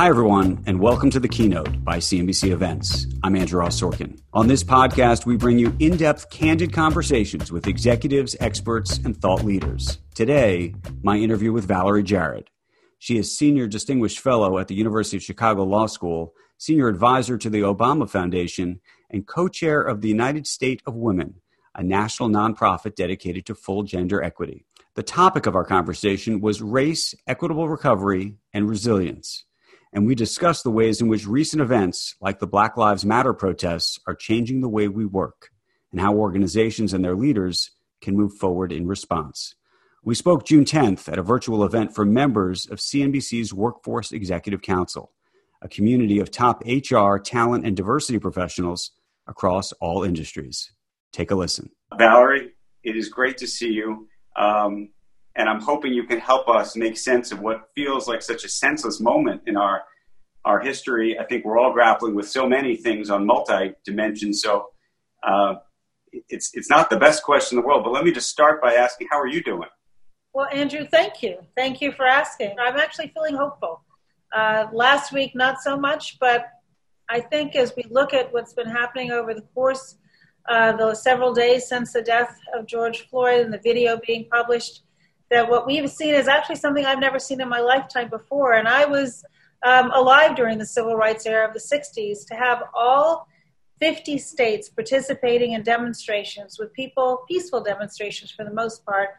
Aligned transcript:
Hi, 0.00 0.08
everyone, 0.08 0.64
and 0.66 0.80
welcome 0.80 1.10
to 1.10 1.20
the 1.20 1.28
keynote 1.28 1.84
by 1.84 1.98
CNBC 1.98 2.52
Events. 2.52 3.06
I'm 3.22 3.36
Andrew 3.36 3.60
Ross 3.60 3.78
Sorkin. 3.78 4.18
On 4.32 4.48
this 4.48 4.64
podcast, 4.64 5.26
we 5.26 5.36
bring 5.36 5.58
you 5.58 5.76
in 5.78 5.98
depth, 5.98 6.30
candid 6.30 6.72
conversations 6.72 7.52
with 7.52 7.66
executives, 7.66 8.34
experts, 8.40 8.96
and 8.96 9.14
thought 9.14 9.44
leaders. 9.44 9.98
Today, 10.14 10.74
my 11.02 11.18
interview 11.18 11.52
with 11.52 11.68
Valerie 11.68 12.02
Jarrett. 12.02 12.48
She 12.98 13.18
is 13.18 13.36
Senior 13.36 13.66
Distinguished 13.66 14.20
Fellow 14.20 14.58
at 14.58 14.68
the 14.68 14.74
University 14.74 15.18
of 15.18 15.22
Chicago 15.22 15.64
Law 15.64 15.84
School, 15.84 16.32
Senior 16.56 16.88
Advisor 16.88 17.36
to 17.36 17.50
the 17.50 17.60
Obama 17.60 18.08
Foundation, 18.08 18.80
and 19.10 19.26
co 19.26 19.48
chair 19.48 19.82
of 19.82 20.00
the 20.00 20.08
United 20.08 20.46
State 20.46 20.82
of 20.86 20.94
Women, 20.94 21.42
a 21.74 21.82
national 21.82 22.30
nonprofit 22.30 22.94
dedicated 22.94 23.44
to 23.44 23.54
full 23.54 23.82
gender 23.82 24.22
equity. 24.22 24.64
The 24.94 25.02
topic 25.02 25.44
of 25.44 25.54
our 25.54 25.66
conversation 25.66 26.40
was 26.40 26.62
race, 26.62 27.14
equitable 27.26 27.68
recovery, 27.68 28.38
and 28.54 28.66
resilience 28.66 29.44
and 29.92 30.06
we 30.06 30.14
discussed 30.14 30.64
the 30.64 30.70
ways 30.70 31.00
in 31.00 31.08
which 31.08 31.26
recent 31.26 31.60
events 31.60 32.14
like 32.20 32.38
the 32.38 32.46
Black 32.46 32.76
Lives 32.76 33.04
Matter 33.04 33.34
protests 33.34 33.98
are 34.06 34.14
changing 34.14 34.60
the 34.60 34.68
way 34.68 34.88
we 34.88 35.04
work 35.04 35.50
and 35.90 36.00
how 36.00 36.14
organizations 36.14 36.92
and 36.92 37.04
their 37.04 37.16
leaders 37.16 37.70
can 38.00 38.16
move 38.16 38.34
forward 38.34 38.72
in 38.72 38.86
response. 38.86 39.54
We 40.02 40.14
spoke 40.14 40.46
June 40.46 40.64
10th 40.64 41.12
at 41.12 41.18
a 41.18 41.22
virtual 41.22 41.64
event 41.64 41.94
for 41.94 42.04
members 42.04 42.66
of 42.66 42.78
CNBC's 42.78 43.52
Workforce 43.52 44.12
Executive 44.12 44.62
Council, 44.62 45.12
a 45.60 45.68
community 45.68 46.20
of 46.20 46.30
top 46.30 46.62
HR, 46.64 47.18
talent, 47.18 47.66
and 47.66 47.76
diversity 47.76 48.18
professionals 48.18 48.92
across 49.26 49.72
all 49.72 50.02
industries. 50.02 50.72
Take 51.12 51.30
a 51.30 51.34
listen. 51.34 51.70
Valerie, 51.98 52.52
it 52.82 52.96
is 52.96 53.08
great 53.08 53.36
to 53.38 53.46
see 53.46 53.72
you. 53.72 54.08
Um, 54.36 54.90
and 55.40 55.48
I'm 55.48 55.60
hoping 55.60 55.94
you 55.94 56.04
can 56.04 56.20
help 56.20 56.48
us 56.48 56.76
make 56.76 56.98
sense 56.98 57.32
of 57.32 57.40
what 57.40 57.70
feels 57.74 58.06
like 58.06 58.20
such 58.20 58.44
a 58.44 58.48
senseless 58.48 59.00
moment 59.00 59.40
in 59.46 59.56
our 59.56 59.82
our 60.44 60.60
history. 60.60 61.18
I 61.18 61.24
think 61.24 61.44
we're 61.44 61.58
all 61.58 61.72
grappling 61.72 62.14
with 62.14 62.28
so 62.28 62.46
many 62.46 62.76
things 62.76 63.08
on 63.08 63.26
multi 63.26 63.72
dimensions. 63.84 64.42
So 64.42 64.66
uh, 65.26 65.54
it's 66.28 66.50
it's 66.52 66.68
not 66.68 66.90
the 66.90 66.98
best 66.98 67.22
question 67.22 67.56
in 67.56 67.62
the 67.62 67.66
world. 67.66 67.84
But 67.84 67.92
let 67.92 68.04
me 68.04 68.12
just 68.12 68.28
start 68.28 68.60
by 68.60 68.74
asking, 68.74 69.08
how 69.10 69.18
are 69.18 69.26
you 69.26 69.42
doing? 69.42 69.70
Well, 70.34 70.48
Andrew, 70.52 70.86
thank 70.86 71.22
you. 71.22 71.38
Thank 71.56 71.80
you 71.80 71.90
for 71.92 72.04
asking. 72.04 72.54
I'm 72.60 72.76
actually 72.76 73.08
feeling 73.08 73.34
hopeful. 73.34 73.82
Uh, 74.36 74.66
last 74.72 75.10
week, 75.10 75.34
not 75.34 75.60
so 75.62 75.76
much, 75.76 76.18
but 76.20 76.48
I 77.08 77.20
think 77.20 77.56
as 77.56 77.74
we 77.76 77.84
look 77.90 78.12
at 78.12 78.32
what's 78.32 78.52
been 78.52 78.68
happening 78.68 79.10
over 79.10 79.32
the 79.34 79.46
course 79.54 79.96
uh, 80.48 80.72
the 80.76 80.94
several 80.94 81.32
days 81.32 81.68
since 81.68 81.92
the 81.92 82.02
death 82.02 82.38
of 82.54 82.66
George 82.66 83.08
Floyd 83.08 83.40
and 83.44 83.52
the 83.52 83.60
video 83.62 83.98
being 84.06 84.26
published, 84.30 84.82
that 85.30 85.48
what 85.48 85.66
we've 85.66 85.90
seen 85.90 86.14
is 86.14 86.28
actually 86.28 86.56
something 86.56 86.84
I've 86.84 86.98
never 86.98 87.18
seen 87.18 87.40
in 87.40 87.48
my 87.48 87.60
lifetime 87.60 88.08
before. 88.08 88.54
And 88.54 88.66
I 88.66 88.84
was 88.84 89.24
um, 89.62 89.90
alive 89.92 90.36
during 90.36 90.58
the 90.58 90.66
civil 90.66 90.96
rights 90.96 91.26
era 91.26 91.46
of 91.46 91.54
the 91.54 91.60
60s 91.60 92.26
to 92.26 92.34
have 92.34 92.62
all 92.74 93.28
50 93.78 94.18
states 94.18 94.68
participating 94.68 95.52
in 95.52 95.62
demonstrations 95.62 96.58
with 96.58 96.72
people, 96.72 97.24
peaceful 97.28 97.62
demonstrations 97.62 98.30
for 98.30 98.44
the 98.44 98.52
most 98.52 98.84
part, 98.84 99.10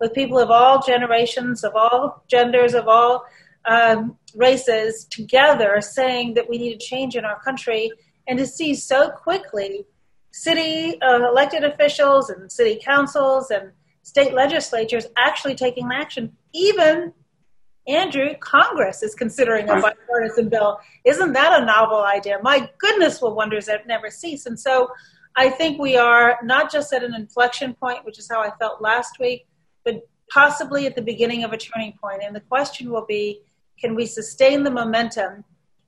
with 0.00 0.12
people 0.12 0.38
of 0.38 0.50
all 0.50 0.82
generations, 0.82 1.64
of 1.64 1.72
all 1.74 2.24
genders, 2.28 2.74
of 2.74 2.88
all 2.88 3.24
um, 3.66 4.16
races 4.34 5.04
together 5.10 5.80
saying 5.80 6.34
that 6.34 6.48
we 6.48 6.58
need 6.58 6.74
a 6.74 6.78
change 6.78 7.16
in 7.16 7.24
our 7.24 7.40
country 7.40 7.90
and 8.26 8.38
to 8.38 8.46
see 8.46 8.74
so 8.74 9.10
quickly 9.10 9.84
city 10.32 11.00
uh, 11.02 11.28
elected 11.28 11.64
officials 11.64 12.30
and 12.30 12.50
city 12.50 12.80
councils 12.82 13.50
and 13.50 13.72
state 14.02 14.32
legislatures 14.32 15.06
actually 15.16 15.54
taking 15.54 15.88
action. 15.92 16.36
Even 16.52 17.12
Andrew, 17.86 18.34
Congress 18.40 19.02
is 19.02 19.14
considering 19.14 19.68
a 19.68 19.80
bipartisan 19.80 20.48
bill. 20.48 20.78
Isn't 21.04 21.32
that 21.32 21.62
a 21.62 21.64
novel 21.64 22.02
idea? 22.02 22.38
My 22.42 22.70
goodness, 22.78 23.20
will 23.20 23.34
wonders 23.34 23.66
that 23.66 23.86
never 23.86 24.10
cease. 24.10 24.46
And 24.46 24.58
so 24.58 24.88
I 25.36 25.48
think 25.48 25.80
we 25.80 25.96
are 25.96 26.38
not 26.42 26.70
just 26.70 26.92
at 26.92 27.02
an 27.02 27.14
inflection 27.14 27.74
point, 27.74 28.04
which 28.04 28.18
is 28.18 28.28
how 28.30 28.40
I 28.40 28.50
felt 28.58 28.82
last 28.82 29.18
week, 29.18 29.46
but 29.84 30.06
possibly 30.32 30.86
at 30.86 30.94
the 30.94 31.02
beginning 31.02 31.44
of 31.44 31.52
a 31.52 31.56
turning 31.56 31.94
point. 32.02 32.22
And 32.22 32.34
the 32.34 32.40
question 32.40 32.90
will 32.90 33.06
be 33.06 33.40
can 33.78 33.94
we 33.94 34.04
sustain 34.04 34.62
the 34.62 34.70
momentum? 34.70 35.44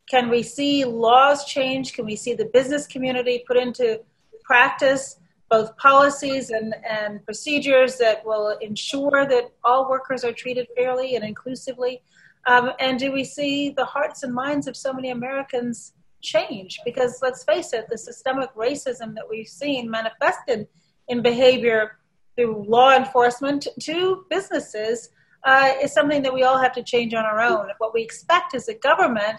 Can 0.09 0.31
we 0.31 0.43
see 0.43 0.84
laws 0.84 1.44
change? 1.44 1.93
Can 1.93 2.06
we 2.06 2.17
see 2.17 2.33
the 2.33 2.47
business 2.47 2.87
community 2.87 3.44
put 3.47 3.59
into 3.59 4.00
practice 4.44 5.19
both 5.52 5.76
policies 5.76 6.48
and, 6.48 6.74
and 6.88 7.22
procedures 7.26 7.98
that 7.98 8.24
will 8.24 8.56
ensure 8.62 9.26
that 9.28 9.52
all 9.62 9.86
workers 9.86 10.24
are 10.24 10.32
treated 10.32 10.66
fairly 10.74 11.14
and 11.14 11.22
inclusively? 11.22 12.00
Um, 12.46 12.70
and 12.80 12.98
do 12.98 13.12
we 13.12 13.22
see 13.22 13.68
the 13.68 13.84
hearts 13.84 14.22
and 14.22 14.32
minds 14.32 14.66
of 14.66 14.78
so 14.78 14.94
many 14.94 15.10
Americans 15.10 15.92
change? 16.22 16.80
Because 16.86 17.18
let's 17.20 17.44
face 17.44 17.74
it, 17.74 17.84
the 17.90 17.98
systemic 17.98 18.48
racism 18.54 19.14
that 19.14 19.26
we've 19.28 19.46
seen 19.46 19.90
manifested 19.90 20.68
in 21.08 21.20
behavior 21.20 21.98
through 22.34 22.64
law 22.66 22.96
enforcement 22.96 23.69
to 23.80 24.24
businesses 24.30 25.10
uh, 25.44 25.72
is 25.82 25.92
something 25.92 26.22
that 26.22 26.32
we 26.32 26.44
all 26.44 26.56
have 26.56 26.72
to 26.72 26.82
change 26.82 27.12
on 27.12 27.26
our 27.26 27.40
own. 27.40 27.69
What 27.76 27.92
we 27.92 28.00
expect 28.00 28.54
is 28.54 28.64
that 28.66 28.80
government 28.80 29.36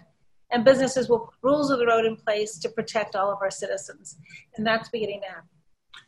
and 0.52 0.64
businesses 0.64 1.10
will 1.10 1.22
put 1.22 1.34
rules 1.42 1.72
of 1.72 1.80
the 1.80 1.88
road 1.88 2.06
in 2.06 2.18
place 2.18 2.60
to 2.60 2.70
protect 2.70 3.16
all 3.16 3.32
of 3.32 3.40
our 3.42 3.50
citizens. 3.50 4.18
And 4.56 4.68
that's 4.68 4.90
beginning 4.90 5.22
now. 5.22 5.42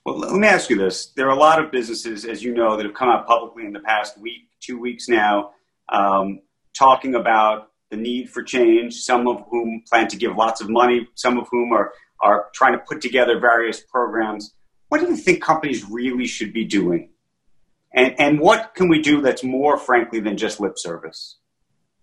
Well, 0.05 0.19
let 0.19 0.33
me 0.33 0.47
ask 0.47 0.69
you 0.69 0.77
this. 0.77 1.07
There 1.07 1.25
are 1.25 1.35
a 1.35 1.39
lot 1.39 1.59
of 1.59 1.71
businesses, 1.71 2.25
as 2.25 2.43
you 2.43 2.53
know, 2.53 2.77
that 2.77 2.85
have 2.85 2.93
come 2.93 3.09
out 3.09 3.25
publicly 3.25 3.65
in 3.65 3.73
the 3.73 3.79
past 3.79 4.19
week, 4.19 4.49
two 4.59 4.79
weeks 4.79 5.09
now, 5.09 5.53
um, 5.89 6.41
talking 6.77 7.15
about 7.15 7.71
the 7.89 7.97
need 7.97 8.29
for 8.29 8.43
change, 8.43 8.93
some 8.97 9.27
of 9.27 9.43
whom 9.49 9.81
plan 9.89 10.07
to 10.09 10.15
give 10.15 10.35
lots 10.35 10.61
of 10.61 10.69
money, 10.69 11.07
some 11.15 11.39
of 11.39 11.47
whom 11.49 11.73
are, 11.73 11.91
are 12.21 12.49
trying 12.53 12.73
to 12.73 12.79
put 12.87 13.01
together 13.01 13.39
various 13.39 13.79
programs. 13.79 14.53
What 14.89 15.01
do 15.01 15.07
you 15.07 15.15
think 15.15 15.41
companies 15.41 15.83
really 15.89 16.27
should 16.27 16.53
be 16.53 16.65
doing? 16.65 17.09
And, 17.91 18.13
and 18.19 18.39
what 18.39 18.75
can 18.75 18.89
we 18.89 19.01
do 19.01 19.21
that's 19.21 19.43
more, 19.43 19.75
frankly, 19.75 20.19
than 20.19 20.37
just 20.37 20.59
lip 20.59 20.73
service? 20.77 21.39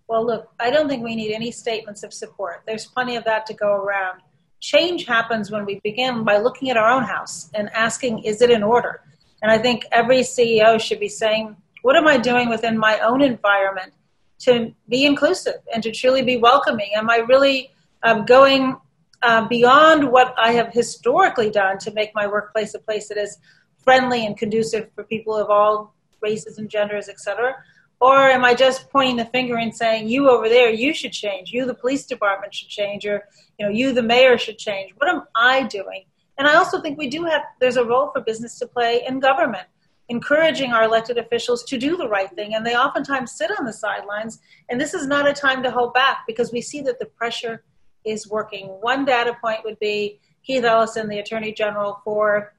Well, 0.08 0.26
look, 0.26 0.48
I 0.58 0.70
don't 0.70 0.88
think 0.88 1.04
we 1.04 1.14
need 1.14 1.32
any 1.32 1.52
statements 1.52 2.02
of 2.02 2.12
support. 2.12 2.64
There's 2.66 2.84
plenty 2.84 3.14
of 3.14 3.22
that 3.26 3.46
to 3.46 3.54
go 3.54 3.72
around 3.72 4.22
change 4.62 5.05
happens 5.05 5.50
when 5.50 5.67
we 5.67 5.81
begin 5.83 6.23
by 6.23 6.39
looking 6.39 6.71
at 6.71 6.77
our 6.77 6.89
own 6.89 7.03
house 7.03 7.50
and 7.53 7.69
asking, 7.75 8.21
is 8.21 8.41
it 8.41 8.50
in 8.50 8.62
order? 8.62 9.03
And 9.43 9.50
I 9.50 9.59
think 9.59 9.84
every 9.91 10.21
CEO 10.21 10.81
should 10.81 11.00
be 11.00 11.09
saying, 11.09 11.56
what 11.83 11.97
am 11.97 12.06
I 12.06 12.17
doing 12.17 12.49
within 12.49 12.78
my 12.78 13.00
own 13.00 13.21
environment 13.21 13.93
to 14.39 14.73
be 14.89 15.05
inclusive 15.05 15.56
and 15.75 15.83
to 15.83 15.91
truly 15.91 16.23
be 16.23 16.37
welcoming? 16.37 16.91
Am 16.95 17.11
I 17.11 17.17
really 17.17 17.73
um, 18.05 18.25
going 18.25 18.77
uh, 19.23 19.49
beyond 19.49 20.09
what 20.09 20.33
I 20.39 20.53
have 20.53 20.73
historically 20.73 21.50
done 21.50 21.79
to 21.79 21.93
make 21.93 22.15
my 22.15 22.29
workplace 22.29 22.75
a 22.75 22.79
place 22.79 23.09
that 23.09 23.19
is 23.19 23.39
friendly 23.83 24.25
and 24.25 24.37
conducive 24.37 24.91
for 24.94 25.03
people 25.03 25.34
of 25.34 25.50
all 25.50 25.93
races 26.21 26.59
and 26.59 26.71
genders, 26.71 27.09
et 27.09 27.19
cetera? 27.19 27.56
Or 28.02 28.16
am 28.16 28.44
I 28.44 28.52
just 28.52 28.90
pointing 28.90 29.14
the 29.14 29.26
finger 29.26 29.56
and 29.56 29.72
saying, 29.72 30.08
you 30.08 30.28
over 30.28 30.48
there, 30.48 30.70
you 30.70 30.93
should 30.93 31.12
change. 31.12 31.52
You, 31.52 31.64
the 31.64 31.75
police 31.75 32.04
department, 32.04 32.52
should 32.52 32.69
change. 32.69 33.06
Or, 33.06 33.28
you 33.60 33.64
know, 33.64 33.70
you, 33.70 33.93
the 33.93 34.02
mayor, 34.02 34.37
should 34.37 34.58
change. 34.58 34.93
What 34.96 35.08
am 35.08 35.22
I 35.37 35.62
doing? 35.69 36.06
And 36.37 36.49
I 36.49 36.56
also 36.56 36.82
think 36.82 36.99
we 36.99 37.08
do 37.08 37.22
have, 37.26 37.43
there's 37.60 37.76
a 37.76 37.84
role 37.84 38.10
for 38.12 38.20
business 38.20 38.58
to 38.58 38.66
play 38.66 39.04
in 39.06 39.20
government, 39.20 39.69
encouraging 40.08 40.72
our 40.72 40.82
elected 40.82 41.16
officials 41.16 41.62
to 41.62 41.78
do 41.78 41.96
the 41.96 42.08
right 42.08 42.28
thing. 42.34 42.56
And 42.56 42.66
they 42.66 42.75
oftentimes 42.75 43.31
sit 43.31 43.52
on 43.56 43.64
the 43.64 43.72
sidelines. 43.72 44.40
And 44.69 44.81
this 44.81 44.94
is 44.94 45.06
not 45.06 45.28
a 45.28 45.32
time 45.32 45.62
to 45.62 45.70
hold 45.70 45.94
back 45.94 46.25
because 46.26 46.50
we 46.50 46.60
see 46.60 46.81
that 46.81 46.98
the 46.98 47.06
pressure 47.06 47.62
is 48.05 48.28
working. 48.28 48.66
One 48.81 49.05
data 49.05 49.37
point 49.40 49.60
would 49.64 49.78
be 49.78 50.19
Keith 50.44 50.64
Ellison, 50.64 51.08
the 51.08 51.20
Attorney 51.20 51.52
General 51.52 52.00
for 52.02 52.52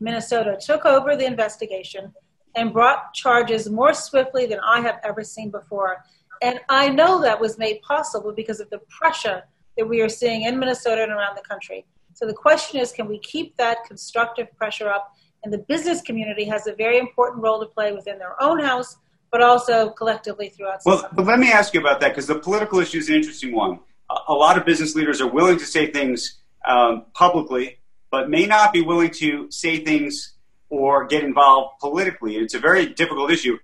Minnesota, 0.00 0.56
took 0.58 0.86
over 0.86 1.14
the 1.14 1.26
investigation 1.26 2.14
and 2.58 2.72
brought 2.72 3.14
charges 3.14 3.70
more 3.70 3.94
swiftly 3.94 4.44
than 4.46 4.58
I 4.60 4.80
have 4.80 4.98
ever 5.04 5.22
seen 5.22 5.50
before. 5.50 6.04
And 6.42 6.60
I 6.68 6.88
know 6.88 7.22
that 7.22 7.40
was 7.40 7.56
made 7.56 7.80
possible 7.82 8.32
because 8.32 8.58
of 8.58 8.68
the 8.70 8.80
pressure 8.88 9.44
that 9.76 9.88
we 9.88 10.00
are 10.00 10.08
seeing 10.08 10.42
in 10.42 10.58
Minnesota 10.58 11.02
and 11.04 11.12
around 11.12 11.36
the 11.36 11.42
country. 11.42 11.86
So 12.14 12.26
the 12.26 12.34
question 12.34 12.80
is 12.80 12.90
can 12.90 13.08
we 13.08 13.20
keep 13.20 13.56
that 13.56 13.78
constructive 13.86 14.48
pressure 14.56 14.88
up? 14.88 15.14
And 15.44 15.52
the 15.52 15.58
business 15.58 16.02
community 16.02 16.44
has 16.46 16.66
a 16.66 16.74
very 16.74 16.98
important 16.98 17.44
role 17.44 17.60
to 17.60 17.66
play 17.66 17.92
within 17.92 18.18
their 18.18 18.40
own 18.42 18.58
house, 18.58 18.96
but 19.30 19.40
also 19.40 19.90
collectively 19.90 20.48
throughout. 20.48 20.82
Society. 20.82 21.02
Well, 21.02 21.10
but 21.14 21.26
let 21.26 21.38
me 21.38 21.52
ask 21.52 21.74
you 21.74 21.80
about 21.80 22.00
that 22.00 22.08
because 22.08 22.26
the 22.26 22.40
political 22.40 22.80
issue 22.80 22.98
is 22.98 23.08
an 23.08 23.14
interesting 23.14 23.54
one. 23.54 23.78
A, 24.10 24.16
a 24.28 24.34
lot 24.34 24.58
of 24.58 24.64
business 24.64 24.96
leaders 24.96 25.20
are 25.20 25.30
willing 25.30 25.58
to 25.58 25.66
say 25.66 25.92
things 25.92 26.40
um, 26.66 27.06
publicly, 27.14 27.78
but 28.10 28.28
may 28.28 28.46
not 28.46 28.72
be 28.72 28.82
willing 28.82 29.10
to 29.10 29.48
say 29.52 29.84
things 29.84 30.34
or 30.70 31.06
get 31.06 31.24
involved 31.24 31.74
politically. 31.80 32.36
It's 32.36 32.54
a 32.54 32.58
very 32.58 32.86
difficult 32.86 33.30
issue. 33.30 33.58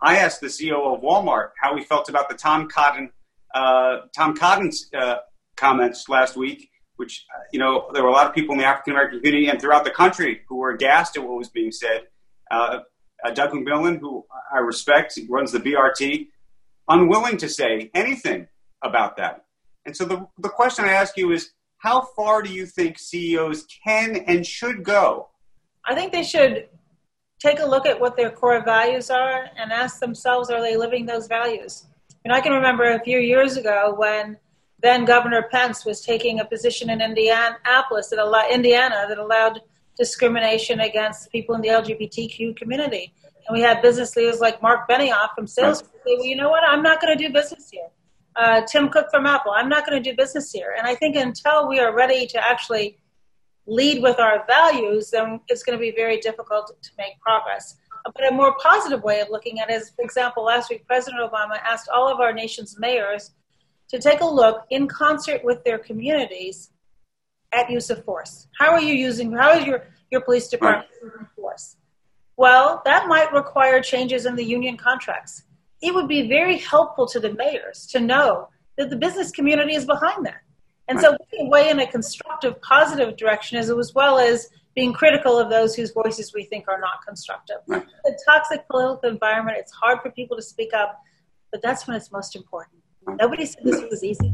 I 0.00 0.18
asked 0.18 0.40
the 0.40 0.48
CEO 0.48 0.94
of 0.94 1.02
Walmart 1.02 1.50
how 1.60 1.76
he 1.76 1.82
felt 1.82 2.08
about 2.08 2.28
the 2.28 2.34
Tom 2.34 2.68
Cotton 2.68 3.10
uh, 3.54 4.00
Tom 4.14 4.36
Cotton's 4.36 4.90
uh, 4.92 5.16
comments 5.56 6.08
last 6.08 6.36
week, 6.36 6.68
which 6.96 7.24
uh, 7.34 7.42
you 7.52 7.58
know 7.58 7.88
there 7.94 8.02
were 8.02 8.08
a 8.08 8.12
lot 8.12 8.26
of 8.26 8.34
people 8.34 8.52
in 8.52 8.58
the 8.58 8.66
African 8.66 8.92
American 8.92 9.20
community 9.20 9.48
and 9.48 9.60
throughout 9.60 9.84
the 9.84 9.90
country 9.90 10.42
who 10.48 10.56
were 10.56 10.70
aghast 10.70 11.16
at 11.16 11.22
what 11.22 11.38
was 11.38 11.48
being 11.48 11.72
said. 11.72 12.02
Uh, 12.50 12.80
uh, 13.24 13.30
Doug 13.30 13.52
McMillon, 13.52 14.00
who 14.00 14.24
I 14.52 14.58
respect, 14.58 15.18
runs 15.30 15.52
the 15.52 15.60
BRT, 15.60 16.28
unwilling 16.88 17.38
to 17.38 17.48
say 17.48 17.90
anything 17.94 18.48
about 18.82 19.16
that. 19.16 19.44
And 19.86 19.96
so 19.96 20.04
the 20.04 20.26
the 20.38 20.48
question 20.48 20.84
I 20.84 20.92
ask 20.92 21.16
you 21.16 21.32
is, 21.32 21.50
how 21.78 22.02
far 22.16 22.42
do 22.42 22.52
you 22.52 22.66
think 22.66 22.98
CEOs 22.98 23.66
can 23.84 24.16
and 24.16 24.44
should 24.44 24.82
go? 24.82 25.28
I 25.86 25.94
think 25.94 26.12
they 26.12 26.22
should 26.22 26.68
take 27.40 27.60
a 27.60 27.66
look 27.66 27.86
at 27.86 28.00
what 28.00 28.16
their 28.16 28.30
core 28.30 28.62
values 28.64 29.10
are 29.10 29.46
and 29.56 29.72
ask 29.72 30.00
themselves, 30.00 30.50
are 30.50 30.62
they 30.62 30.76
living 30.76 31.06
those 31.06 31.26
values? 31.26 31.86
And 32.24 32.32
I 32.32 32.40
can 32.40 32.52
remember 32.52 32.84
a 32.84 33.00
few 33.00 33.18
years 33.18 33.56
ago 33.56 33.94
when 33.96 34.38
then 34.82 35.04
Governor 35.04 35.48
Pence 35.50 35.84
was 35.84 36.00
taking 36.00 36.40
a 36.40 36.44
position 36.44 36.90
in 36.90 37.00
Indianapolis 37.00 38.10
that 38.10 38.18
allowed, 38.18 38.50
Indiana 38.50 39.06
that 39.08 39.18
allowed 39.18 39.60
discrimination 39.96 40.80
against 40.80 41.30
people 41.30 41.54
in 41.54 41.60
the 41.60 41.68
LGBTQ 41.68 42.56
community. 42.56 43.12
And 43.46 43.56
we 43.56 43.62
had 43.62 43.82
business 43.82 44.16
leaders 44.16 44.40
like 44.40 44.62
Marc 44.62 44.88
Benioff 44.88 45.34
from 45.34 45.46
Salesforce 45.46 45.90
say, 46.04 46.16
well, 46.16 46.24
you 46.24 46.36
know 46.36 46.48
what, 46.48 46.62
I'm 46.66 46.82
not 46.82 47.00
going 47.00 47.16
to 47.16 47.26
do 47.26 47.32
business 47.32 47.68
here. 47.70 47.88
Uh, 48.36 48.62
Tim 48.70 48.88
Cook 48.88 49.06
from 49.10 49.26
Apple, 49.26 49.52
I'm 49.54 49.68
not 49.68 49.86
going 49.86 50.02
to 50.02 50.10
do 50.10 50.16
business 50.16 50.50
here. 50.50 50.74
And 50.76 50.86
I 50.86 50.94
think 50.94 51.14
until 51.14 51.68
we 51.68 51.78
are 51.78 51.94
ready 51.94 52.26
to 52.26 52.46
actually 52.46 52.98
lead 53.66 54.02
with 54.02 54.18
our 54.18 54.44
values, 54.46 55.10
then 55.10 55.40
it's 55.48 55.62
going 55.62 55.78
to 55.78 55.80
be 55.80 55.92
very 55.92 56.18
difficult 56.18 56.72
to 56.82 56.90
make 56.98 57.18
progress. 57.20 57.76
But 58.04 58.28
a 58.28 58.32
more 58.32 58.54
positive 58.58 59.02
way 59.02 59.20
of 59.20 59.30
looking 59.30 59.60
at 59.60 59.70
it 59.70 59.74
is, 59.74 59.90
for 59.90 60.04
example, 60.04 60.44
last 60.44 60.68
week 60.68 60.86
President 60.86 61.22
Obama 61.22 61.58
asked 61.62 61.88
all 61.88 62.12
of 62.12 62.20
our 62.20 62.32
nation's 62.32 62.78
mayors 62.78 63.30
to 63.88 63.98
take 63.98 64.20
a 64.20 64.26
look 64.26 64.64
in 64.70 64.86
concert 64.86 65.42
with 65.42 65.64
their 65.64 65.78
communities 65.78 66.70
at 67.52 67.70
use 67.70 67.88
of 67.88 68.04
force. 68.04 68.48
How 68.58 68.72
are 68.72 68.80
you 68.80 68.94
using, 68.94 69.32
how 69.32 69.52
is 69.52 69.64
your, 69.64 69.84
your 70.10 70.20
police 70.20 70.48
department 70.48 70.90
using 71.02 71.26
force? 71.36 71.76
Well, 72.36 72.82
that 72.84 73.06
might 73.06 73.32
require 73.32 73.80
changes 73.80 74.26
in 74.26 74.36
the 74.36 74.44
union 74.44 74.76
contracts. 74.76 75.44
It 75.80 75.94
would 75.94 76.08
be 76.08 76.28
very 76.28 76.58
helpful 76.58 77.06
to 77.06 77.20
the 77.20 77.32
mayors 77.34 77.86
to 77.92 78.00
know 78.00 78.48
that 78.76 78.90
the 78.90 78.96
business 78.96 79.30
community 79.30 79.74
is 79.74 79.84
behind 79.84 80.26
that. 80.26 80.40
And 80.88 80.96
right. 80.96 81.04
so 81.04 81.12
we 81.12 81.38
can 81.38 81.48
weigh 81.48 81.70
in 81.70 81.80
a 81.80 81.86
constructive, 81.86 82.60
positive 82.60 83.16
direction 83.16 83.58
as, 83.58 83.70
as 83.70 83.94
well 83.94 84.18
as 84.18 84.48
being 84.74 84.92
critical 84.92 85.38
of 85.38 85.48
those 85.50 85.74
whose 85.74 85.92
voices 85.92 86.32
we 86.34 86.44
think 86.44 86.66
are 86.68 86.80
not 86.80 87.04
constructive. 87.06 87.56
Right. 87.66 87.86
The 88.04 88.18
toxic 88.26 88.68
political 88.68 89.08
environment, 89.08 89.56
it's 89.58 89.72
hard 89.72 90.00
for 90.02 90.10
people 90.10 90.36
to 90.36 90.42
speak 90.42 90.74
up, 90.74 91.00
but 91.52 91.62
that's 91.62 91.86
when 91.86 91.96
it's 91.96 92.12
most 92.12 92.36
important. 92.36 92.82
Nobody 93.18 93.46
said 93.46 93.62
this 93.64 93.82
was 93.90 94.02
easy. 94.02 94.32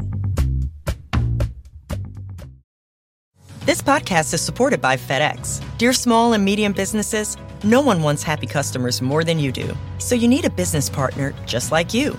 This 3.67 3.83
podcast 3.83 4.33
is 4.33 4.41
supported 4.41 4.81
by 4.81 4.97
FedEx. 4.97 5.63
Dear 5.79 5.93
small 5.93 6.33
and 6.33 6.45
medium 6.45 6.73
businesses, 6.73 7.37
no 7.63 7.81
one 7.81 8.03
wants 8.03 8.23
happy 8.23 8.47
customers 8.47 9.03
more 9.03 9.23
than 9.23 9.39
you 9.39 9.53
do. 9.53 9.77
So 9.99 10.15
you 10.15 10.27
need 10.27 10.47
a 10.47 10.51
business 10.51 10.89
partner 10.89 11.35
just 11.47 11.71
like 11.71 11.93
you. 11.93 12.19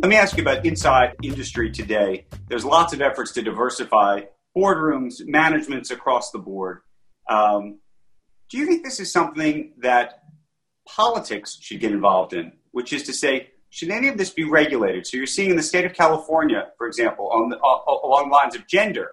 Let 0.00 0.10
me 0.10 0.14
ask 0.14 0.36
you 0.36 0.42
about 0.44 0.64
inside 0.64 1.16
industry 1.24 1.72
today. 1.72 2.26
There's 2.46 2.64
lots 2.64 2.92
of 2.92 3.00
efforts 3.00 3.32
to 3.32 3.42
diversify 3.42 4.20
boardrooms, 4.56 5.26
managements 5.26 5.90
across 5.90 6.30
the 6.30 6.38
board. 6.38 6.82
Um, 7.28 7.80
do 8.48 8.58
you 8.58 8.66
think 8.66 8.84
this 8.84 9.00
is 9.00 9.10
something 9.10 9.72
that 9.78 10.22
politics 10.86 11.58
should 11.60 11.80
get 11.80 11.90
involved 11.90 12.32
in? 12.32 12.52
Which 12.70 12.92
is 12.92 13.02
to 13.04 13.12
say, 13.12 13.48
should 13.70 13.90
any 13.90 14.06
of 14.06 14.16
this 14.16 14.30
be 14.30 14.44
regulated? 14.44 15.04
So 15.04 15.16
you're 15.16 15.26
seeing 15.26 15.50
in 15.50 15.56
the 15.56 15.64
state 15.64 15.84
of 15.84 15.94
California, 15.94 16.68
for 16.78 16.86
example, 16.86 17.28
on 17.30 17.48
the, 17.48 17.56
uh, 17.56 18.06
along 18.06 18.30
lines 18.30 18.54
of 18.54 18.68
gender, 18.68 19.10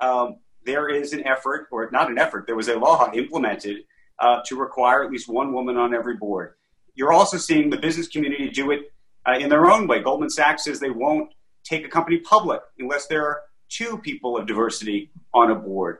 um, 0.00 0.40
there 0.64 0.88
is 0.88 1.12
an 1.12 1.24
effort, 1.28 1.68
or 1.70 1.88
not 1.92 2.10
an 2.10 2.18
effort, 2.18 2.46
there 2.48 2.56
was 2.56 2.66
a 2.66 2.76
law 2.76 3.08
implemented 3.14 3.84
uh, 4.18 4.40
to 4.46 4.56
require 4.56 5.04
at 5.04 5.12
least 5.12 5.28
one 5.28 5.52
woman 5.52 5.76
on 5.76 5.94
every 5.94 6.16
board. 6.16 6.54
You're 6.96 7.12
also 7.12 7.36
seeing 7.36 7.70
the 7.70 7.78
business 7.78 8.08
community 8.08 8.50
do 8.50 8.72
it 8.72 8.92
uh, 9.26 9.38
in 9.38 9.48
their 9.48 9.66
own 9.66 9.86
way. 9.86 10.00
Goldman 10.00 10.30
Sachs 10.30 10.64
says 10.64 10.80
they 10.80 10.90
won't 10.90 11.32
take 11.64 11.84
a 11.84 11.88
company 11.88 12.18
public 12.18 12.60
unless 12.78 13.06
there 13.06 13.24
are 13.24 13.42
two 13.68 13.98
people 13.98 14.36
of 14.36 14.46
diversity 14.46 15.10
on 15.34 15.50
a 15.50 15.54
board. 15.54 15.98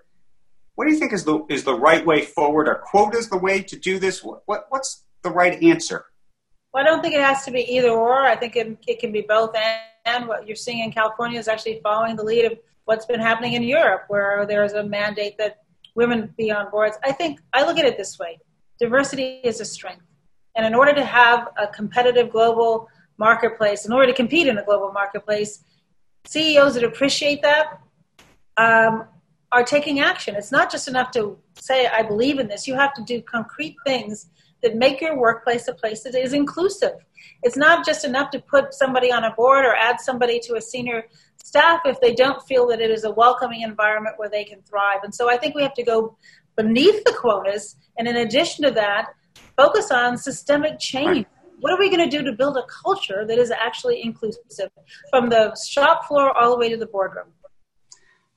What 0.74 0.86
do 0.86 0.92
you 0.92 0.98
think 0.98 1.12
is 1.12 1.24
the 1.24 1.44
is 1.48 1.64
the 1.64 1.74
right 1.74 2.04
way 2.06 2.22
forward? 2.22 2.68
Are 2.68 2.78
quotas 2.78 3.28
the 3.28 3.36
way 3.36 3.62
to 3.62 3.76
do 3.76 3.98
this? 3.98 4.22
What, 4.22 4.42
what 4.46 4.66
what's 4.68 5.04
the 5.22 5.30
right 5.30 5.60
answer? 5.62 6.06
Well, 6.72 6.84
I 6.84 6.86
don't 6.86 7.02
think 7.02 7.14
it 7.14 7.20
has 7.20 7.44
to 7.46 7.50
be 7.50 7.62
either 7.74 7.90
or. 7.90 8.22
I 8.22 8.36
think 8.36 8.54
it, 8.54 8.78
it 8.86 9.00
can 9.00 9.10
be 9.10 9.22
both. 9.22 9.56
And, 9.56 9.80
and 10.04 10.28
what 10.28 10.46
you're 10.46 10.56
seeing 10.56 10.80
in 10.80 10.92
California 10.92 11.38
is 11.38 11.48
actually 11.48 11.80
following 11.82 12.14
the 12.14 12.22
lead 12.22 12.44
of 12.44 12.58
what's 12.84 13.06
been 13.06 13.20
happening 13.20 13.54
in 13.54 13.62
Europe, 13.62 14.04
where 14.08 14.46
there's 14.46 14.74
a 14.74 14.84
mandate 14.84 15.36
that 15.38 15.58
women 15.94 16.32
be 16.36 16.50
on 16.52 16.70
boards. 16.70 16.96
I 17.02 17.12
think 17.12 17.40
I 17.52 17.64
look 17.64 17.78
at 17.78 17.84
it 17.84 17.96
this 17.96 18.18
way: 18.18 18.38
diversity 18.78 19.40
is 19.42 19.60
a 19.60 19.64
strength, 19.64 20.04
and 20.54 20.64
in 20.64 20.74
order 20.74 20.94
to 20.94 21.04
have 21.04 21.48
a 21.60 21.66
competitive 21.66 22.30
global 22.30 22.88
marketplace, 23.18 23.86
in 23.86 23.92
order 23.92 24.06
to 24.06 24.14
compete 24.14 24.46
in 24.46 24.58
a 24.58 24.64
global 24.64 24.92
marketplace, 24.92 25.64
CEOs 26.26 26.74
that 26.74 26.84
appreciate 26.84 27.42
that 27.42 27.80
um, 28.56 29.04
are 29.52 29.64
taking 29.64 30.00
action. 30.00 30.34
It's 30.34 30.52
not 30.52 30.70
just 30.70 30.88
enough 30.88 31.10
to 31.12 31.38
say, 31.54 31.86
I 31.86 32.02
believe 32.02 32.38
in 32.38 32.48
this. 32.48 32.66
You 32.66 32.74
have 32.74 32.94
to 32.94 33.02
do 33.02 33.22
concrete 33.22 33.76
things 33.86 34.28
that 34.62 34.76
make 34.76 35.00
your 35.00 35.18
workplace 35.18 35.68
a 35.68 35.74
place 35.74 36.02
that 36.02 36.14
is 36.14 36.32
inclusive. 36.32 36.94
It's 37.42 37.56
not 37.56 37.86
just 37.86 38.04
enough 38.04 38.30
to 38.30 38.40
put 38.40 38.74
somebody 38.74 39.12
on 39.12 39.24
a 39.24 39.34
board 39.34 39.64
or 39.64 39.74
add 39.74 40.00
somebody 40.00 40.40
to 40.40 40.56
a 40.56 40.60
senior 40.60 41.04
staff 41.42 41.80
if 41.84 42.00
they 42.00 42.12
don't 42.12 42.42
feel 42.46 42.66
that 42.68 42.80
it 42.80 42.90
is 42.90 43.04
a 43.04 43.10
welcoming 43.10 43.62
environment 43.62 44.16
where 44.18 44.28
they 44.28 44.44
can 44.44 44.60
thrive. 44.62 44.98
And 45.04 45.14
so 45.14 45.30
I 45.30 45.36
think 45.38 45.54
we 45.54 45.62
have 45.62 45.74
to 45.74 45.84
go 45.84 46.16
beneath 46.56 47.04
the 47.04 47.12
quotas 47.12 47.76
and 47.96 48.06
in 48.06 48.16
addition 48.16 48.64
to 48.64 48.70
that, 48.72 49.08
focus 49.56 49.90
on 49.90 50.16
systemic 50.16 50.78
change 50.78 51.26
what 51.60 51.72
are 51.72 51.78
we 51.78 51.88
going 51.88 52.08
to 52.08 52.16
do 52.16 52.22
to 52.24 52.32
build 52.32 52.56
a 52.56 52.64
culture 52.82 53.26
that 53.26 53.38
is 53.38 53.50
actually 53.50 54.02
inclusive 54.02 54.70
from 55.10 55.28
the 55.28 55.56
shop 55.56 56.06
floor 56.06 56.36
all 56.36 56.50
the 56.50 56.56
way 56.56 56.68
to 56.68 56.76
the 56.76 56.86
boardroom? 56.86 57.28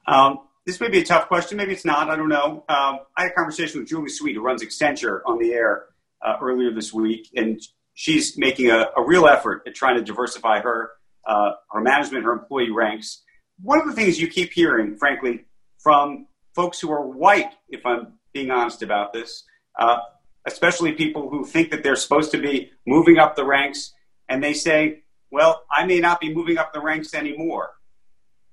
Um, 0.07 0.39
this 0.65 0.79
may 0.79 0.89
be 0.89 0.99
a 0.99 1.03
tough 1.03 1.27
question. 1.27 1.57
Maybe 1.57 1.73
it's 1.73 1.85
not. 1.85 2.09
I 2.09 2.15
don't 2.15 2.29
know. 2.29 2.63
Um, 2.69 2.99
I 3.17 3.23
had 3.23 3.31
a 3.31 3.33
conversation 3.33 3.79
with 3.79 3.89
Julie 3.89 4.09
Sweet, 4.09 4.35
who 4.35 4.41
runs 4.41 4.63
Accenture, 4.63 5.21
on 5.25 5.39
the 5.39 5.53
air 5.53 5.85
uh, 6.25 6.37
earlier 6.41 6.73
this 6.73 6.93
week, 6.93 7.29
and 7.35 7.59
she's 7.93 8.37
making 8.37 8.69
a, 8.69 8.87
a, 8.95 9.05
real 9.05 9.27
effort 9.27 9.63
at 9.65 9.73
trying 9.73 9.95
to 9.95 10.03
diversify 10.03 10.59
her 10.59 10.91
uh, 11.27 11.51
her 11.71 11.81
management, 11.81 12.23
her 12.23 12.33
employee 12.33 12.71
ranks. 12.71 13.23
One 13.61 13.79
of 13.79 13.87
the 13.87 13.93
things 13.93 14.19
you 14.19 14.27
keep 14.27 14.51
hearing, 14.53 14.97
frankly, 14.97 15.45
from 15.79 16.27
folks 16.55 16.79
who 16.79 16.91
are 16.91 17.05
white, 17.05 17.53
if 17.69 17.85
I'm 17.85 18.13
being 18.33 18.51
honest 18.51 18.81
about 18.81 19.13
this, 19.13 19.43
uh, 19.79 19.97
especially 20.45 20.93
people 20.93 21.29
who 21.29 21.45
think 21.45 21.71
that 21.71 21.83
they're 21.83 21.95
supposed 21.95 22.31
to 22.31 22.37
be 22.37 22.71
moving 22.85 23.17
up 23.17 23.35
the 23.35 23.45
ranks, 23.45 23.93
and 24.27 24.43
they 24.43 24.53
say, 24.53 25.03
well, 25.31 25.63
I 25.71 25.85
may 25.85 25.99
not 25.99 26.19
be 26.19 26.33
moving 26.33 26.57
up 26.57 26.73
the 26.73 26.81
ranks 26.81 27.13
anymore. 27.13 27.71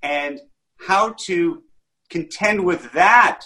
And 0.02 0.40
how 0.80 1.14
to 1.26 1.62
contend 2.08 2.64
with 2.64 2.92
that 2.92 3.44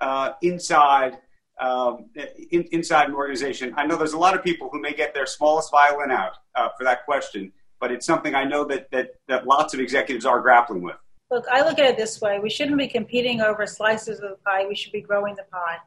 uh, 0.00 0.32
inside 0.42 1.18
um, 1.58 2.10
in, 2.50 2.64
inside 2.72 3.08
an 3.08 3.14
organization. 3.14 3.72
I 3.76 3.86
know 3.86 3.96
there's 3.96 4.12
a 4.12 4.18
lot 4.18 4.36
of 4.36 4.44
people 4.44 4.68
who 4.70 4.80
may 4.80 4.92
get 4.92 5.14
their 5.14 5.24
smallest 5.24 5.70
violin 5.70 6.10
out 6.10 6.32
uh, 6.54 6.68
for 6.76 6.84
that 6.84 7.06
question, 7.06 7.52
but 7.80 7.90
it's 7.90 8.04
something 8.04 8.34
I 8.34 8.44
know 8.44 8.64
that, 8.66 8.90
that, 8.90 9.12
that 9.28 9.46
lots 9.46 9.72
of 9.72 9.80
executives 9.80 10.26
are 10.26 10.40
grappling 10.40 10.82
with. 10.82 10.96
Look, 11.30 11.46
I 11.50 11.62
look 11.62 11.78
at 11.78 11.86
it 11.86 11.96
this 11.96 12.20
way: 12.20 12.38
we 12.38 12.50
shouldn't 12.50 12.78
be 12.78 12.86
competing 12.86 13.40
over 13.40 13.66
slices 13.66 14.20
of 14.20 14.30
the 14.30 14.36
pie. 14.44 14.66
We 14.68 14.76
should 14.76 14.92
be 14.92 15.00
growing 15.00 15.34
the 15.34 15.42
pie. 15.50 15.78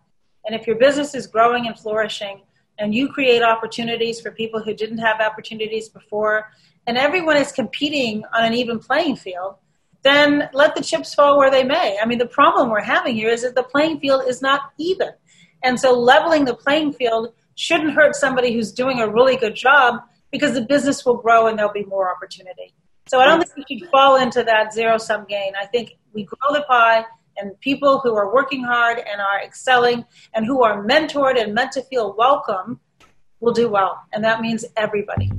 And 0.45 0.59
if 0.59 0.67
your 0.67 0.77
business 0.77 1.13
is 1.15 1.27
growing 1.27 1.67
and 1.67 1.77
flourishing, 1.77 2.41
and 2.79 2.95
you 2.95 3.09
create 3.09 3.43
opportunities 3.43 4.21
for 4.21 4.31
people 4.31 4.61
who 4.61 4.73
didn't 4.73 4.99
have 4.99 5.19
opportunities 5.19 5.89
before, 5.89 6.49
and 6.87 6.97
everyone 6.97 7.37
is 7.37 7.51
competing 7.51 8.23
on 8.33 8.45
an 8.45 8.53
even 8.53 8.79
playing 8.79 9.17
field, 9.17 9.55
then 10.03 10.49
let 10.53 10.75
the 10.75 10.81
chips 10.81 11.13
fall 11.13 11.37
where 11.37 11.51
they 11.51 11.63
may. 11.63 11.97
I 12.01 12.05
mean, 12.05 12.19
the 12.19 12.25
problem 12.25 12.69
we're 12.69 12.81
having 12.81 13.15
here 13.15 13.29
is 13.29 13.41
that 13.41 13.53
the 13.53 13.63
playing 13.63 13.99
field 13.99 14.23
is 14.27 14.41
not 14.41 14.61
even. 14.77 15.09
And 15.61 15.77
so 15.77 15.93
leveling 15.93 16.45
the 16.45 16.55
playing 16.55 16.93
field 16.93 17.33
shouldn't 17.55 17.91
hurt 17.91 18.15
somebody 18.15 18.53
who's 18.53 18.71
doing 18.71 19.01
a 19.01 19.09
really 19.09 19.35
good 19.35 19.55
job 19.55 20.01
because 20.31 20.53
the 20.53 20.61
business 20.61 21.05
will 21.05 21.17
grow 21.17 21.47
and 21.47 21.59
there'll 21.59 21.73
be 21.73 21.83
more 21.83 22.09
opportunity. 22.09 22.73
So 23.09 23.19
I 23.19 23.25
don't 23.25 23.43
think 23.43 23.67
we 23.69 23.79
should 23.79 23.89
fall 23.89 24.15
into 24.15 24.43
that 24.43 24.71
zero 24.71 24.97
sum 24.97 25.25
gain. 25.27 25.53
I 25.59 25.65
think 25.65 25.97
we 26.13 26.23
grow 26.23 26.53
the 26.53 26.61
pie 26.61 27.03
and 27.39 27.59
people 27.59 27.99
who 27.99 28.15
are 28.15 28.33
working 28.33 28.63
hard 28.63 28.97
and 28.99 29.21
are 29.21 29.41
excelling 29.41 30.05
and 30.33 30.45
who 30.45 30.63
are 30.63 30.83
mentored 30.85 31.41
and 31.41 31.53
meant 31.53 31.71
to 31.71 31.81
feel 31.83 32.15
welcome 32.17 32.79
will 33.39 33.53
do 33.53 33.69
well. 33.69 33.99
And 34.13 34.23
that 34.23 34.41
means 34.41 34.65
everybody. 34.75 35.31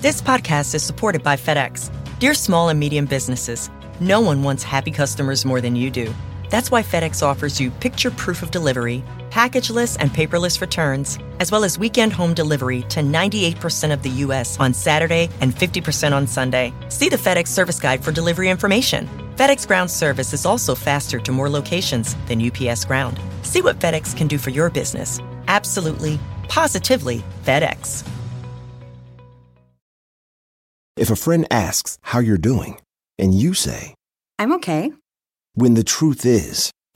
This 0.00 0.22
podcast 0.22 0.74
is 0.74 0.82
supported 0.82 1.22
by 1.22 1.36
FedEx. 1.36 1.90
Dear 2.18 2.34
small 2.34 2.68
and 2.68 2.78
medium 2.78 3.06
businesses, 3.06 3.70
no 4.00 4.20
one 4.20 4.42
wants 4.42 4.62
happy 4.62 4.90
customers 4.90 5.44
more 5.44 5.60
than 5.60 5.74
you 5.74 5.90
do. 5.90 6.12
That's 6.50 6.70
why 6.70 6.82
FedEx 6.82 7.22
offers 7.22 7.60
you 7.60 7.70
picture 7.70 8.10
proof 8.10 8.42
of 8.42 8.50
delivery, 8.50 9.04
packageless 9.30 9.96
and 10.00 10.10
paperless 10.10 10.60
returns, 10.60 11.18
as 11.40 11.52
well 11.52 11.64
as 11.64 11.78
weekend 11.78 12.12
home 12.12 12.34
delivery 12.34 12.82
to 12.82 13.00
98% 13.00 13.92
of 13.92 14.02
the 14.02 14.10
U.S. 14.26 14.58
on 14.58 14.72
Saturday 14.72 15.28
and 15.40 15.54
50% 15.54 16.12
on 16.12 16.26
Sunday. 16.26 16.72
See 16.88 17.08
the 17.08 17.16
FedEx 17.16 17.48
service 17.48 17.80
guide 17.80 18.04
for 18.04 18.12
delivery 18.12 18.48
information. 18.48 19.08
FedEx 19.36 19.66
Ground 19.66 19.90
service 19.90 20.32
is 20.32 20.46
also 20.46 20.74
faster 20.74 21.20
to 21.20 21.32
more 21.32 21.50
locations 21.50 22.14
than 22.26 22.40
UPS 22.40 22.84
Ground. 22.84 23.20
See 23.42 23.62
what 23.62 23.78
FedEx 23.78 24.16
can 24.16 24.28
do 24.28 24.38
for 24.38 24.50
your 24.50 24.70
business. 24.70 25.20
Absolutely, 25.48 26.18
positively 26.48 27.22
FedEx. 27.44 28.06
If 30.96 31.10
a 31.10 31.16
friend 31.16 31.46
asks 31.48 31.96
how 32.02 32.18
you're 32.18 32.38
doing, 32.38 32.80
and 33.20 33.32
you 33.32 33.54
say, 33.54 33.94
I'm 34.38 34.52
okay. 34.54 34.92
When 35.54 35.74
the 35.74 35.84
truth 35.84 36.26
is, 36.26 36.72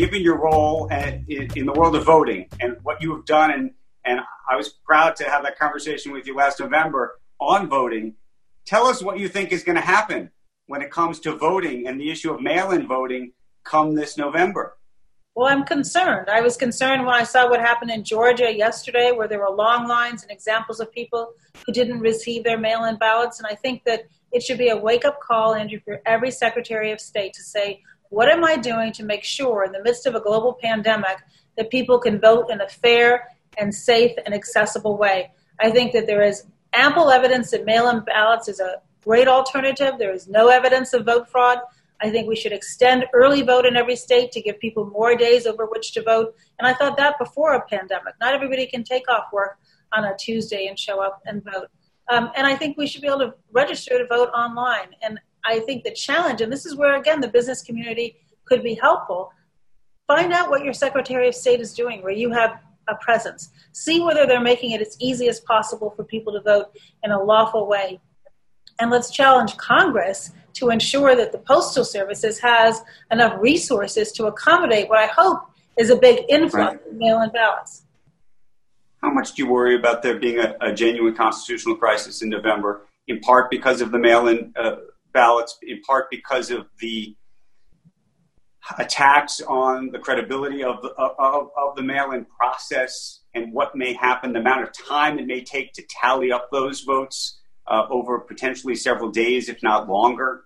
Given 0.00 0.22
your 0.22 0.38
role 0.38 0.88
at, 0.90 1.20
in, 1.28 1.50
in, 1.54 1.66
the 1.66 1.72
world 1.74 1.94
of 1.94 2.04
voting 2.04 2.48
and 2.58 2.74
what 2.82 3.02
you 3.02 3.14
have 3.14 3.26
done, 3.26 3.50
and, 3.50 3.70
and 4.06 4.18
I 4.50 4.56
was 4.56 4.70
proud 4.70 5.14
to 5.16 5.24
have 5.24 5.42
that 5.42 5.58
conversation 5.58 6.10
with 6.10 6.26
you 6.26 6.34
last 6.34 6.58
November 6.58 7.20
on 7.38 7.68
voting. 7.68 8.14
Tell 8.64 8.86
us 8.86 9.02
what 9.02 9.18
you 9.18 9.28
think 9.28 9.52
is 9.52 9.62
going 9.62 9.76
to 9.76 9.82
happen 9.82 10.30
when 10.68 10.80
it 10.80 10.90
comes 10.90 11.20
to 11.20 11.36
voting 11.36 11.86
and 11.86 12.00
the 12.00 12.10
issue 12.10 12.32
of 12.32 12.40
mail 12.40 12.70
in 12.70 12.86
voting 12.86 13.32
come 13.62 13.94
this 13.94 14.16
November. 14.16 14.78
Well, 15.34 15.48
I'm 15.48 15.64
concerned. 15.66 16.30
I 16.30 16.40
was 16.40 16.56
concerned 16.56 17.04
when 17.04 17.14
I 17.14 17.24
saw 17.24 17.50
what 17.50 17.60
happened 17.60 17.90
in 17.90 18.02
Georgia 18.02 18.50
yesterday, 18.56 19.12
where 19.12 19.28
there 19.28 19.40
were 19.40 19.54
long 19.54 19.86
lines 19.86 20.22
and 20.22 20.32
examples 20.32 20.80
of 20.80 20.90
people 20.92 21.34
who 21.66 21.74
didn't 21.74 22.00
receive 22.00 22.42
their 22.42 22.58
mail 22.58 22.84
in 22.84 22.96
ballots. 22.96 23.38
And 23.38 23.46
I 23.46 23.54
think 23.54 23.84
that 23.84 24.06
it 24.32 24.42
should 24.42 24.58
be 24.58 24.70
a 24.70 24.76
wake 24.78 25.04
up 25.04 25.20
call, 25.20 25.54
Andrew, 25.54 25.78
for 25.84 26.00
every 26.06 26.30
Secretary 26.30 26.90
of 26.90 27.00
State 27.00 27.34
to 27.34 27.42
say, 27.42 27.82
what 28.10 28.28
am 28.28 28.44
I 28.44 28.56
doing 28.56 28.92
to 28.92 29.04
make 29.04 29.24
sure, 29.24 29.64
in 29.64 29.72
the 29.72 29.82
midst 29.82 30.06
of 30.06 30.14
a 30.14 30.20
global 30.20 30.58
pandemic, 30.60 31.18
that 31.56 31.70
people 31.70 31.98
can 31.98 32.20
vote 32.20 32.50
in 32.50 32.60
a 32.60 32.68
fair 32.68 33.28
and 33.56 33.74
safe 33.74 34.12
and 34.24 34.34
accessible 34.34 34.96
way? 34.98 35.30
I 35.58 35.70
think 35.70 35.92
that 35.92 36.06
there 36.06 36.22
is 36.22 36.44
ample 36.72 37.10
evidence 37.10 37.50
that 37.52 37.64
mail 37.64 37.88
in 37.88 38.00
ballots 38.00 38.48
is 38.48 38.60
a 38.60 38.82
great 39.02 39.28
alternative. 39.28 39.94
There 39.98 40.12
is 40.12 40.28
no 40.28 40.48
evidence 40.48 40.92
of 40.92 41.06
vote 41.06 41.28
fraud. 41.28 41.58
I 42.02 42.10
think 42.10 42.28
we 42.28 42.36
should 42.36 42.52
extend 42.52 43.04
early 43.12 43.42
vote 43.42 43.66
in 43.66 43.76
every 43.76 43.96
state 43.96 44.32
to 44.32 44.40
give 44.40 44.58
people 44.58 44.86
more 44.86 45.14
days 45.14 45.46
over 45.46 45.66
which 45.66 45.92
to 45.92 46.02
vote. 46.02 46.34
And 46.58 46.66
I 46.66 46.74
thought 46.74 46.96
that 46.96 47.18
before 47.18 47.54
a 47.54 47.66
pandemic. 47.66 48.14
Not 48.20 48.34
everybody 48.34 48.66
can 48.66 48.84
take 48.84 49.08
off 49.08 49.32
work 49.32 49.58
on 49.92 50.04
a 50.04 50.16
Tuesday 50.16 50.66
and 50.66 50.78
show 50.78 51.00
up 51.02 51.20
and 51.26 51.44
vote. 51.44 51.68
Um, 52.08 52.30
and 52.36 52.46
I 52.46 52.56
think 52.56 52.76
we 52.76 52.86
should 52.86 53.02
be 53.02 53.08
able 53.08 53.20
to 53.20 53.34
register 53.52 53.98
to 53.98 54.06
vote 54.06 54.30
online. 54.30 54.90
And 55.02 55.20
I 55.44 55.60
think 55.60 55.84
the 55.84 55.92
challenge, 55.92 56.40
and 56.40 56.52
this 56.52 56.66
is 56.66 56.76
where 56.76 56.96
again 56.96 57.20
the 57.20 57.28
business 57.28 57.62
community 57.62 58.16
could 58.44 58.62
be 58.62 58.74
helpful, 58.74 59.30
find 60.06 60.32
out 60.32 60.50
what 60.50 60.64
your 60.64 60.72
Secretary 60.72 61.28
of 61.28 61.34
State 61.34 61.60
is 61.60 61.72
doing, 61.72 62.02
where 62.02 62.12
you 62.12 62.30
have 62.30 62.60
a 62.88 62.96
presence. 62.96 63.50
See 63.72 64.00
whether 64.00 64.26
they're 64.26 64.40
making 64.40 64.72
it 64.72 64.80
as 64.80 64.96
easy 65.00 65.28
as 65.28 65.40
possible 65.40 65.90
for 65.90 66.04
people 66.04 66.32
to 66.32 66.40
vote 66.40 66.76
in 67.04 67.12
a 67.12 67.22
lawful 67.22 67.66
way. 67.66 68.00
And 68.80 68.90
let's 68.90 69.10
challenge 69.10 69.56
Congress 69.56 70.32
to 70.54 70.70
ensure 70.70 71.14
that 71.14 71.32
the 71.32 71.38
Postal 71.38 71.84
Services 71.84 72.38
has 72.40 72.82
enough 73.10 73.40
resources 73.40 74.10
to 74.12 74.26
accommodate 74.26 74.88
what 74.88 74.98
I 74.98 75.06
hope 75.06 75.42
is 75.78 75.90
a 75.90 75.96
big 75.96 76.24
influx 76.28 76.54
right. 76.54 76.86
of 76.86 76.94
mail 76.94 77.22
in 77.22 77.30
ballots. 77.30 77.84
How 79.02 79.10
much 79.10 79.34
do 79.34 79.42
you 79.42 79.50
worry 79.50 79.76
about 79.76 80.02
there 80.02 80.18
being 80.18 80.38
a, 80.38 80.54
a, 80.60 80.74
genuine 80.74 81.14
constitutional 81.14 81.76
crisis 81.76 82.20
in 82.20 82.28
November, 82.28 82.86
in 83.08 83.20
part 83.20 83.50
because 83.50 83.80
of 83.80 83.92
the 83.92 83.98
mail 83.98 84.28
in 84.28 84.52
uh, 84.56 84.76
ballots 85.12 85.58
in 85.62 85.80
part 85.82 86.10
because 86.10 86.50
of 86.50 86.66
the 86.80 87.16
attacks 88.78 89.40
on 89.42 89.90
the 89.90 89.98
credibility 89.98 90.62
of 90.62 90.82
the, 90.82 90.90
of, 90.90 91.50
of 91.56 91.76
the 91.76 91.82
mail-in 91.82 92.24
process 92.26 93.20
and 93.34 93.52
what 93.52 93.74
may 93.74 93.92
happen, 93.94 94.32
the 94.32 94.40
amount 94.40 94.62
of 94.62 94.70
time 94.72 95.18
it 95.18 95.26
may 95.26 95.42
take 95.42 95.72
to 95.72 95.82
tally 95.88 96.30
up 96.30 96.48
those 96.50 96.82
votes 96.82 97.40
uh, 97.66 97.86
over 97.90 98.18
potentially 98.20 98.74
several 98.74 99.10
days, 99.10 99.48
if 99.48 99.62
not 99.62 99.88
longer? 99.88 100.44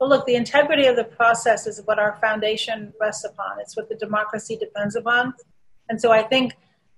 Well, 0.00 0.08
look, 0.08 0.24
the 0.26 0.34
integrity 0.34 0.86
of 0.86 0.96
the 0.96 1.04
process 1.04 1.66
is 1.66 1.82
what 1.84 1.98
our 1.98 2.16
foundation 2.20 2.92
rests 2.98 3.24
upon. 3.24 3.60
It's 3.60 3.76
what 3.76 3.88
the 3.88 3.96
democracy 3.96 4.56
depends 4.56 4.96
upon. 4.96 5.34
And 5.90 6.00
so 6.00 6.10
I 6.10 6.22
think 6.22 6.54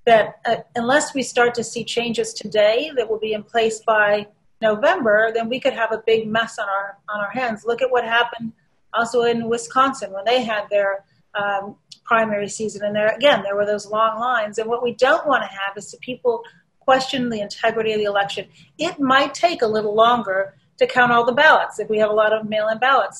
that 0.06 0.36
uh, 0.44 0.56
unless 0.76 1.14
we 1.14 1.22
start 1.22 1.54
to 1.54 1.64
see 1.64 1.84
changes 1.84 2.32
today 2.32 2.92
that 2.96 3.08
will 3.08 3.18
be 3.18 3.32
in 3.32 3.42
place 3.42 3.80
by 3.84 4.28
November, 4.70 5.30
then 5.34 5.50
we 5.50 5.60
could 5.60 5.74
have 5.74 5.92
a 5.92 6.02
big 6.06 6.26
mess 6.36 6.58
on 6.58 6.68
our 6.76 6.96
on 7.12 7.18
our 7.24 7.32
hands. 7.40 7.64
Look 7.66 7.82
at 7.82 7.90
what 7.90 8.04
happened 8.04 8.52
also 8.94 9.18
in 9.22 9.48
Wisconsin 9.54 10.10
when 10.16 10.24
they 10.24 10.42
had 10.52 10.64
their 10.70 11.04
um, 11.34 11.76
primary 12.04 12.48
season, 12.48 12.80
and 12.86 12.94
there 12.96 13.14
again 13.14 13.42
there 13.42 13.56
were 13.56 13.66
those 13.66 13.86
long 13.86 14.14
lines. 14.18 14.58
And 14.58 14.68
what 14.72 14.82
we 14.82 14.92
don't 14.94 15.26
want 15.26 15.42
to 15.42 15.48
have 15.48 15.76
is 15.76 15.90
to 15.90 15.98
people 15.98 16.42
question 16.80 17.28
the 17.28 17.40
integrity 17.40 17.92
of 17.92 17.98
the 17.98 18.10
election. 18.14 18.48
It 18.78 18.98
might 18.98 19.34
take 19.34 19.62
a 19.62 19.66
little 19.76 19.94
longer 19.94 20.40
to 20.78 20.86
count 20.86 21.12
all 21.12 21.24
the 21.24 21.32
ballots 21.32 21.78
if 21.78 21.88
we 21.88 21.98
have 21.98 22.10
a 22.10 22.14
lot 22.14 22.32
of 22.32 22.48
mail-in 22.48 22.78
ballots. 22.78 23.18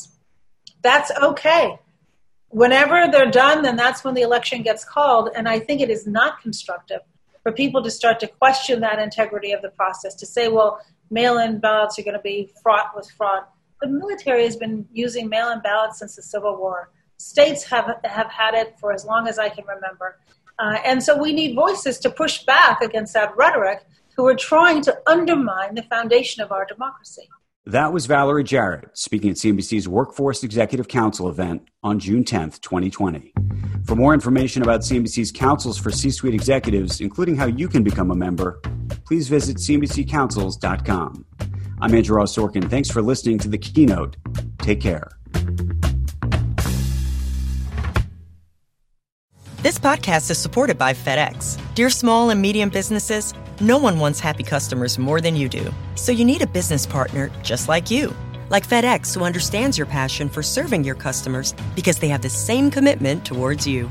That's 0.82 1.10
okay. 1.30 1.78
Whenever 2.48 3.08
they're 3.10 3.30
done, 3.30 3.62
then 3.62 3.76
that's 3.76 4.02
when 4.04 4.14
the 4.14 4.22
election 4.22 4.62
gets 4.62 4.84
called. 4.84 5.30
And 5.34 5.48
I 5.48 5.58
think 5.58 5.80
it 5.80 5.90
is 5.90 6.06
not 6.06 6.40
constructive 6.42 7.00
for 7.42 7.52
people 7.52 7.82
to 7.82 7.90
start 7.90 8.20
to 8.20 8.26
question 8.26 8.80
that 8.80 8.98
integrity 8.98 9.52
of 9.52 9.62
the 9.62 9.70
process, 9.70 10.14
to 10.16 10.26
say, 10.26 10.48
well, 10.48 10.80
mail 11.12 11.38
in 11.38 11.60
ballots 11.60 11.98
are 11.98 12.02
going 12.02 12.16
to 12.16 12.22
be 12.22 12.50
fraught 12.62 12.90
with 12.96 13.08
fraud. 13.10 13.44
The 13.80 13.88
military 13.88 14.44
has 14.44 14.56
been 14.56 14.86
using 14.92 15.28
mail 15.28 15.50
in 15.50 15.60
ballots 15.60 15.98
since 15.98 16.16
the 16.16 16.22
Civil 16.22 16.56
War. 16.56 16.90
States 17.18 17.62
have, 17.64 18.00
have 18.04 18.30
had 18.30 18.54
it 18.54 18.74
for 18.80 18.92
as 18.92 19.04
long 19.04 19.28
as 19.28 19.38
I 19.38 19.48
can 19.48 19.64
remember. 19.66 20.18
Uh, 20.58 20.78
and 20.84 21.02
so 21.02 21.16
we 21.16 21.32
need 21.32 21.54
voices 21.54 21.98
to 21.98 22.10
push 22.10 22.44
back 22.44 22.80
against 22.80 23.14
that 23.14 23.36
rhetoric 23.36 23.84
who 24.16 24.26
are 24.26 24.34
trying 24.34 24.82
to 24.82 24.96
undermine 25.06 25.74
the 25.74 25.82
foundation 25.82 26.42
of 26.42 26.50
our 26.52 26.64
democracy. 26.64 27.28
That 27.66 27.92
was 27.92 28.06
Valerie 28.06 28.42
Jarrett 28.42 28.88
speaking 28.92 29.30
at 29.30 29.36
CNBC's 29.36 29.86
Workforce 29.86 30.42
Executive 30.42 30.88
Council 30.88 31.28
event 31.28 31.68
on 31.82 32.00
June 32.00 32.24
10th, 32.24 32.60
2020. 32.60 33.32
For 33.84 33.94
more 33.94 34.14
information 34.14 34.62
about 34.62 34.80
CNBC's 34.80 35.30
councils 35.30 35.78
for 35.78 35.90
C 35.90 36.10
suite 36.10 36.34
executives, 36.34 37.00
including 37.00 37.36
how 37.36 37.46
you 37.46 37.68
can 37.68 37.84
become 37.84 38.10
a 38.10 38.16
member, 38.16 38.60
please 39.12 39.28
visit 39.28 39.58
CNBCCouncils.com. 39.58 41.26
I'm 41.82 41.94
Andrew 41.94 42.16
Ross 42.16 42.34
Sorkin. 42.34 42.70
Thanks 42.70 42.90
for 42.90 43.02
listening 43.02 43.38
to 43.40 43.48
the 43.48 43.58
keynote. 43.58 44.16
Take 44.56 44.80
care. 44.80 45.10
This 49.58 49.78
podcast 49.78 50.30
is 50.30 50.38
supported 50.38 50.78
by 50.78 50.94
FedEx. 50.94 51.60
Dear 51.74 51.90
small 51.90 52.30
and 52.30 52.40
medium 52.40 52.70
businesses, 52.70 53.34
no 53.60 53.76
one 53.76 53.98
wants 53.98 54.18
happy 54.18 54.44
customers 54.44 54.98
more 54.98 55.20
than 55.20 55.36
you 55.36 55.46
do. 55.46 55.70
So 55.94 56.10
you 56.10 56.24
need 56.24 56.40
a 56.40 56.46
business 56.46 56.86
partner 56.86 57.30
just 57.42 57.68
like 57.68 57.90
you. 57.90 58.14
Like 58.48 58.66
FedEx, 58.66 59.14
who 59.14 59.24
understands 59.24 59.76
your 59.76 59.86
passion 59.86 60.30
for 60.30 60.42
serving 60.42 60.84
your 60.84 60.94
customers 60.94 61.54
because 61.74 61.98
they 61.98 62.08
have 62.08 62.22
the 62.22 62.30
same 62.30 62.70
commitment 62.70 63.26
towards 63.26 63.66
you. 63.66 63.90